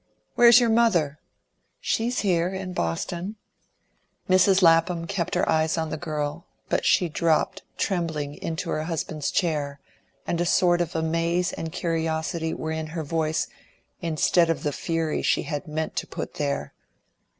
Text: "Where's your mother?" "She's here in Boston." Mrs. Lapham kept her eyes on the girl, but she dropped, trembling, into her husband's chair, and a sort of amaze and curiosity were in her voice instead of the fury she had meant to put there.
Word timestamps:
"Where's 0.33 0.59
your 0.59 0.71
mother?" 0.71 1.19
"She's 1.79 2.21
here 2.21 2.49
in 2.49 2.73
Boston." 2.73 3.35
Mrs. 4.27 4.63
Lapham 4.63 5.05
kept 5.05 5.35
her 5.35 5.47
eyes 5.47 5.77
on 5.77 5.91
the 5.91 5.95
girl, 5.97 6.47
but 6.69 6.85
she 6.87 7.07
dropped, 7.07 7.61
trembling, 7.77 8.33
into 8.41 8.71
her 8.71 8.85
husband's 8.85 9.29
chair, 9.29 9.79
and 10.25 10.41
a 10.41 10.45
sort 10.47 10.81
of 10.81 10.95
amaze 10.95 11.53
and 11.53 11.71
curiosity 11.71 12.51
were 12.51 12.71
in 12.71 12.87
her 12.87 13.03
voice 13.03 13.47
instead 14.01 14.49
of 14.49 14.63
the 14.63 14.73
fury 14.73 15.21
she 15.21 15.43
had 15.43 15.67
meant 15.67 15.95
to 15.97 16.07
put 16.07 16.33
there. 16.33 16.73